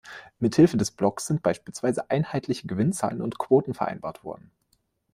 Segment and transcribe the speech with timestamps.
[0.39, 4.49] Mit Hilfe des Blocks sind beispielsweise einheitliche Gewinnzahlen und Quoten vereinbart worden.